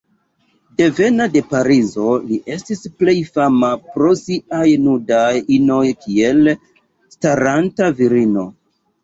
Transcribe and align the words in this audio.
Devena 0.79 1.25
de 1.33 1.41
Parizo, 1.51 2.07
li 2.29 2.39
estis 2.55 2.81
plej 3.01 3.15
fama 3.35 3.69
pro 3.91 4.09
siaj 4.23 4.63
nudaj 4.87 5.29
inoj 5.59 5.85
kiel 6.07 6.51
"Staranta 7.19 7.93
Virino". 8.03 8.49